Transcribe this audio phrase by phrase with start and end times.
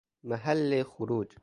[0.23, 1.35] محل خروج